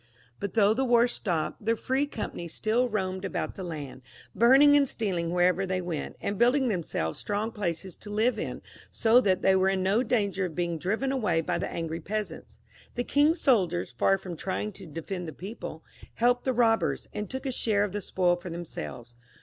[0.39, 4.01] But though the war stopped, the free companies still roamed about the land,
[4.33, 9.21] burning and stealing wherever they went, and building themselves strong places to live in, so
[9.21, 12.57] that they were in no danger of being driven away by the angry peasants.
[12.95, 15.83] The king's soldiers, far from trying to defend the people,
[16.15, 19.15] helped the robbers, and took a share of the spoil for themselves.